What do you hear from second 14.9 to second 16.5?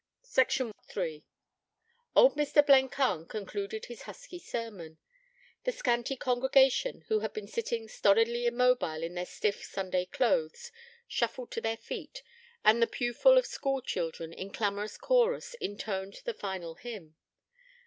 chorus, intoned the